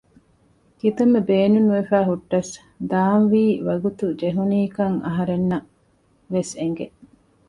ކިތަންމެ 0.79 1.19
ބޭނުން 1.29 1.65
ނުވެފައި 1.67 2.07
ހުއްޓަސް 2.09 2.53
ދާން 2.91 3.25
ވީ 3.31 3.43
ވަގުތު 3.67 4.05
ޖެހުނީކަން 4.19 4.97
އަހަރެންނަށް 5.05 5.67
ވެސް 6.33 6.53
އެނގެ 6.59 6.85